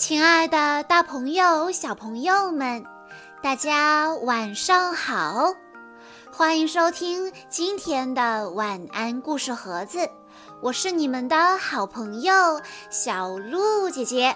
[0.00, 2.82] 亲爱的，大朋友、小朋友们，
[3.42, 5.54] 大家晚上好！
[6.32, 10.08] 欢迎收听今天的晚安故事盒子，
[10.62, 12.32] 我是你们的好朋友
[12.88, 14.34] 小鹿姐姐。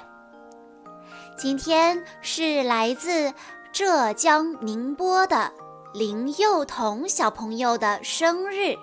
[1.38, 3.32] 今天是来自
[3.72, 5.50] 浙江宁波的
[5.94, 8.76] 林幼彤小朋友的生日，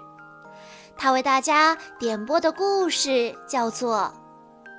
[0.97, 4.11] 他为大家点播的故事叫做《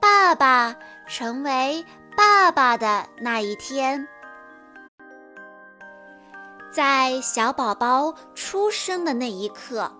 [0.00, 0.74] 爸爸
[1.14, 1.84] 成为
[2.16, 4.00] 爸爸的那一天》。
[6.72, 9.92] 在小宝宝出生的那一刻，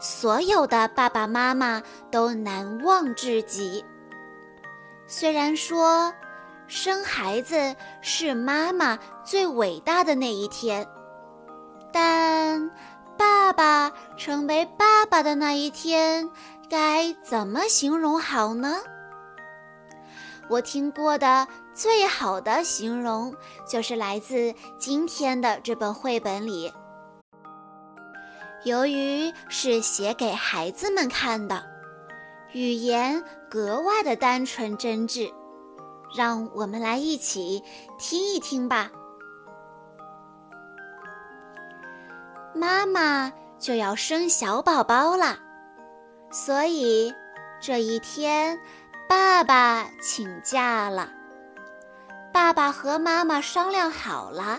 [0.00, 3.84] 所有的爸爸妈妈都难忘至极。
[5.06, 6.10] 虽然说
[6.66, 10.88] 生孩子是妈妈最伟大的那一天，
[11.92, 12.70] 但
[13.18, 16.30] 爸爸成为爸爸的那一天，
[16.70, 18.78] 该怎么形容好呢？
[20.48, 23.34] 我听过的最好的形容，
[23.66, 26.72] 就是来自今天的这本绘本里。
[28.64, 31.62] 由于是写给孩子们看的，
[32.52, 35.30] 语言格外的单纯真挚，
[36.16, 37.62] 让我们来一起
[37.98, 38.90] 听一听吧。
[42.54, 45.38] 妈妈就要生小宝宝了，
[46.30, 47.12] 所以
[47.60, 48.58] 这一天。
[49.38, 51.08] 爸爸请假了，
[52.32, 54.58] 爸爸和妈妈商量好了，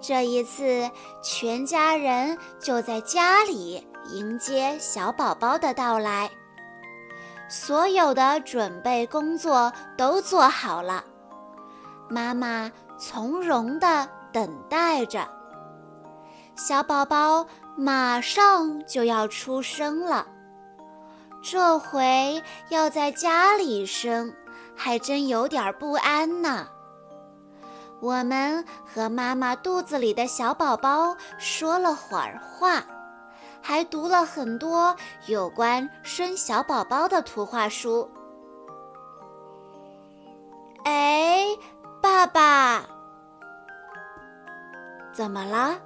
[0.00, 0.90] 这一次
[1.22, 6.28] 全家人就在家里迎接小宝宝的到来。
[7.48, 11.04] 所有的准备工作都做好了，
[12.10, 15.28] 妈妈从容地等待着，
[16.56, 20.26] 小宝宝马上就要出生了。
[21.48, 24.34] 这回要在家里生，
[24.74, 26.66] 还真有点不安呢。
[28.00, 32.82] 我们和妈妈肚子里的小宝宝说了会儿话，
[33.62, 38.10] 还读了很多有关生小宝宝的图画书。
[40.84, 41.46] 哎，
[42.02, 42.84] 爸爸，
[45.12, 45.78] 怎么了？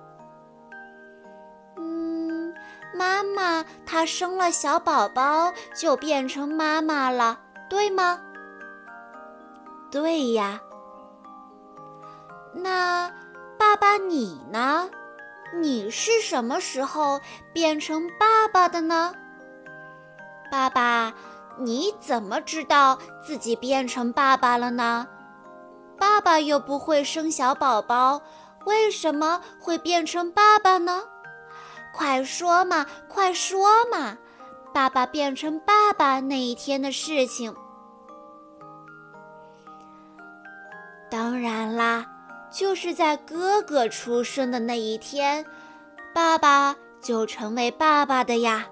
[3.00, 7.41] 妈妈，她生了小宝宝就变成妈妈了，
[7.71, 8.21] 对吗？
[9.91, 10.61] 对呀。
[12.53, 13.10] 那
[13.59, 14.91] 爸爸你呢？
[15.62, 17.19] 你是什么时候
[17.55, 19.15] 变成爸爸的呢？
[20.50, 21.15] 爸爸，
[21.56, 25.09] 你怎么知道自己变成爸爸了呢？
[25.99, 28.21] 爸爸又不会生小宝宝，
[28.66, 31.05] 为什么会变成爸爸呢？
[31.93, 34.17] 快说嘛，快说嘛！
[34.73, 37.55] 爸爸变成爸爸那一天的事情。
[41.11, 42.06] 当然啦，
[42.53, 45.45] 就是在哥哥出生的那一天，
[46.15, 48.67] 爸爸就成为爸爸的呀。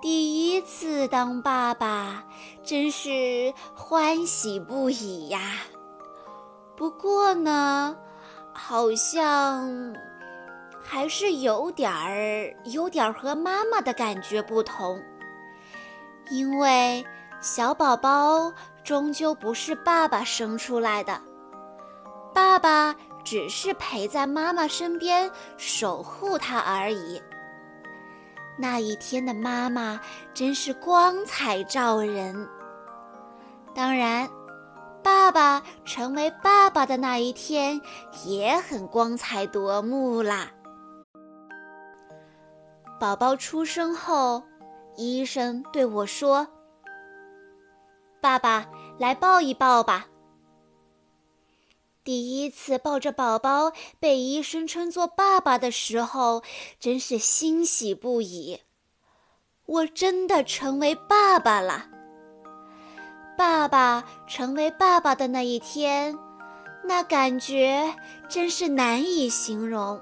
[0.00, 2.24] 第一次当爸爸，
[2.62, 5.40] 真是欢喜不已呀。
[6.76, 7.96] 不过呢，
[8.52, 9.92] 好像……
[10.88, 15.02] 还是有点儿，有点儿和妈妈的感觉不同，
[16.30, 17.04] 因为
[17.40, 18.52] 小宝宝
[18.84, 21.20] 终究不是爸爸生出来的，
[22.32, 27.20] 爸爸只是陪在妈妈身边守护她而已。
[28.56, 30.00] 那一天的妈妈
[30.32, 32.48] 真是光彩照人，
[33.74, 34.26] 当然，
[35.02, 37.78] 爸爸成为爸爸的那一天
[38.24, 40.48] 也很光彩夺目啦。
[42.98, 44.42] 宝宝出生后，
[44.96, 46.48] 医生对我说
[48.22, 48.66] ：“爸爸，
[48.98, 50.06] 来抱一抱吧。”
[52.02, 56.42] 第一次抱着宝宝被医生称作爸爸的时候，
[56.80, 58.60] 真是欣喜不已。
[59.66, 61.88] 我真的成为爸爸了。
[63.36, 66.16] 爸爸成为爸爸的那一天，
[66.84, 67.94] 那感觉
[68.28, 70.00] 真是难以形容。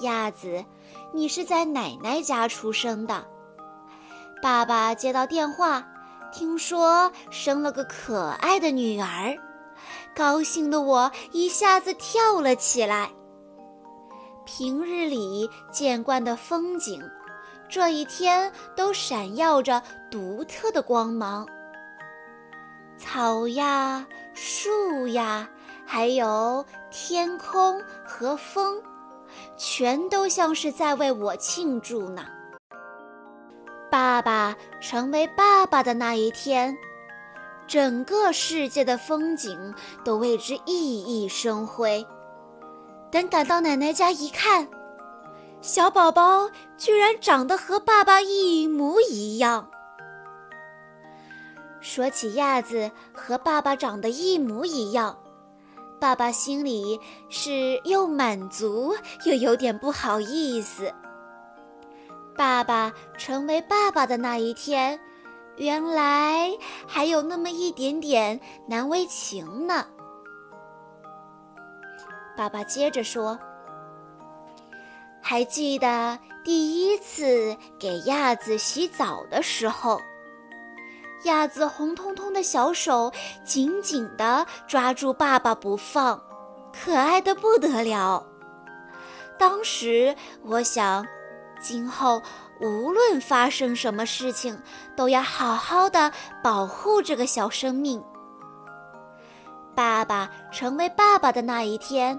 [0.00, 0.64] 鸭子。
[1.12, 3.24] 你是在奶奶家出生的，
[4.42, 5.86] 爸爸接到电话，
[6.30, 9.36] 听说生了个可爱的女儿，
[10.14, 13.10] 高兴的我一下子跳了起来。
[14.44, 17.02] 平日里见惯的风景，
[17.68, 21.46] 这一天都闪耀着独特的光芒。
[22.98, 25.48] 草呀，树呀，
[25.84, 28.80] 还有天空和风。
[29.56, 32.26] 全都像是在为我庆祝呢。
[33.90, 36.76] 爸爸成为爸爸的那一天，
[37.66, 39.74] 整个世界的风景
[40.04, 42.06] 都为之熠熠生辉。
[43.10, 44.68] 等赶到奶奶家一看，
[45.60, 49.70] 小宝宝居然长得和爸爸一模一样。
[51.80, 55.16] 说起亚子和爸爸长得一模一样，
[55.98, 58.94] 爸爸心里是又满足
[59.24, 60.92] 又有点不好意思。
[62.36, 65.00] 爸爸成为爸爸的那一天，
[65.56, 66.50] 原来
[66.86, 68.38] 还有那么一点点
[68.68, 69.86] 难为情呢。
[72.36, 73.38] 爸爸接着说
[75.22, 79.98] ：“还记得第一次给亚子洗澡的时候，
[81.24, 83.12] 亚子红彤彤的小手
[83.44, 86.20] 紧紧地抓住爸爸不放，
[86.72, 88.24] 可爱的不得了。
[89.38, 90.14] 当时
[90.44, 91.04] 我想，
[91.60, 92.22] 今后
[92.60, 94.58] 无论发生什么事情，
[94.96, 98.02] 都要好好的保护这个小生命。”
[99.74, 102.18] 爸爸成为爸爸的那一天，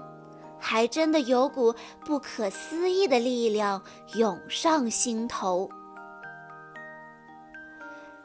[0.60, 1.74] 还真的有股
[2.04, 3.82] 不可思议的力量
[4.14, 5.68] 涌上心头。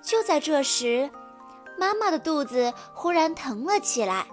[0.04, 1.10] 就在这时，
[1.80, 4.26] 妈妈的肚子忽然疼了起来，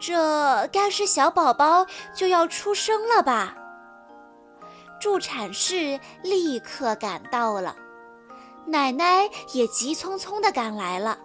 [0.00, 3.54] 这该是小宝宝就要出生了吧？
[4.98, 7.76] 助产士立刻赶到了，
[8.66, 11.18] 奶奶也急匆匆地赶来了。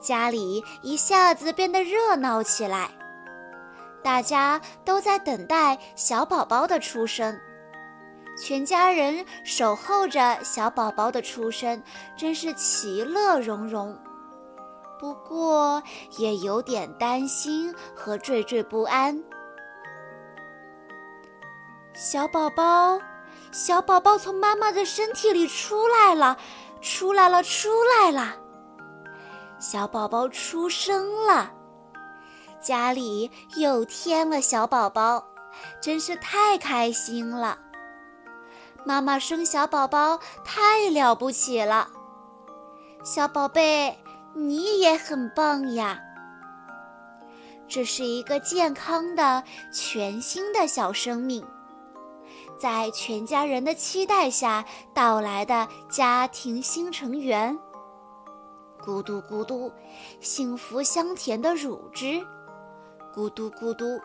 [0.00, 2.90] 家里一下子变得热闹起来，
[4.02, 7.40] 大家都在等待小宝宝的出生，
[8.36, 11.82] 全家人守候着小宝宝的出生，
[12.16, 13.96] 真是其乐融融。
[14.98, 15.82] 不过
[16.16, 19.22] 也有点担心和惴惴不安。
[21.94, 22.98] 小宝宝，
[23.50, 26.38] 小宝宝从妈妈的身体里出来了，
[26.80, 28.36] 出来了，出来了。
[29.58, 31.52] 小宝宝出生了，
[32.60, 35.22] 家里又添了小宝宝，
[35.80, 37.58] 真是太开心了。
[38.84, 41.88] 妈妈生小宝宝太了不起了，
[43.04, 43.96] 小宝贝，
[44.34, 45.98] 你也很棒呀。
[47.68, 49.42] 这是一个健康的、
[49.72, 51.46] 全新的小生命，
[52.58, 57.56] 在全家人的期待下到来的家庭新成员。
[58.84, 59.72] 咕嘟咕嘟，
[60.20, 62.20] 幸福香甜的乳汁；
[63.14, 64.00] 咕嘟咕嘟，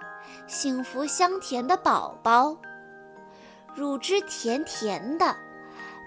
[0.46, 2.56] 幸福香甜的宝宝。
[3.78, 5.36] 乳汁甜甜的，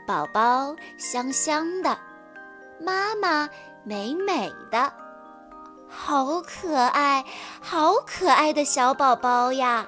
[0.05, 1.97] 宝宝香香的，
[2.81, 3.49] 妈妈
[3.85, 4.93] 美美的，
[5.89, 7.25] 好可爱，
[7.61, 9.87] 好可爱的小宝宝呀！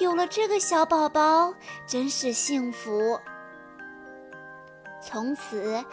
[0.00, 1.54] 有了这个小宝宝，
[1.86, 3.16] 真是幸福。
[5.00, 5.84] 从此。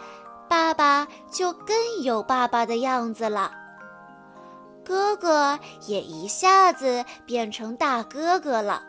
[0.50, 3.52] 爸爸就更有爸爸的样子了，
[4.86, 8.82] 哥哥也一下子变成大哥哥了，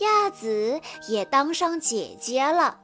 [0.00, 2.80] 亚子也当上姐姐了。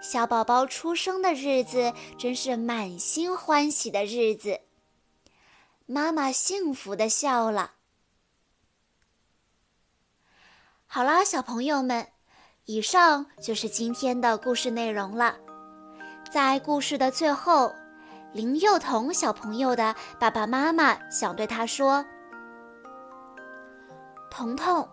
[0.00, 4.60] 小宝宝出生的日子真是满心欢喜的日子，
[5.86, 7.72] 妈妈幸福的笑了。
[10.86, 12.06] 好啦，小朋友们，
[12.66, 15.36] 以上就是今天的故事内容了。
[16.30, 17.72] 在故事的最后，
[18.32, 22.04] 林幼彤小朋友的爸爸妈妈想对他说
[24.30, 24.88] ：“彤彤，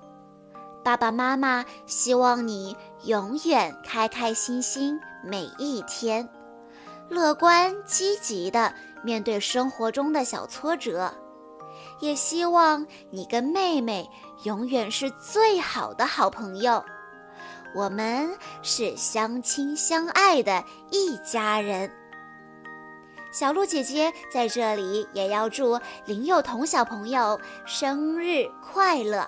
[0.84, 2.76] 爸爸妈妈希望你
[3.06, 6.28] 永远开开心心每一天，
[7.10, 11.14] 乐观积极的面对生活中的小挫折，
[12.02, 14.10] 也希望你跟妹妹
[14.44, 16.84] 永远是最好的好朋友。”
[17.74, 18.30] 我们
[18.62, 21.90] 是相亲相爱的一家人。
[23.32, 29.28] 小鹿姐姐在这里也要祝林幼彤小朋友生日快乐。